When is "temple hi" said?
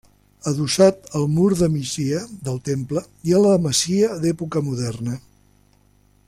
2.71-3.35